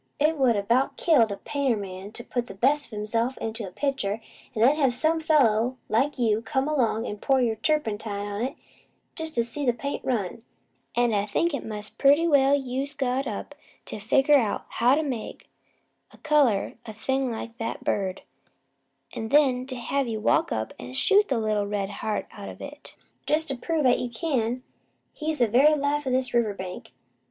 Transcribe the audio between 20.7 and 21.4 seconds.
an' shoot the